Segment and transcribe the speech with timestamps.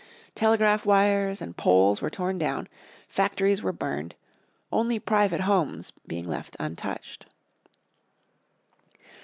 [0.33, 2.67] Telegraph wires and poles were torn down,
[3.07, 4.15] factories were burned,
[4.71, 7.27] only private homes being left untouched.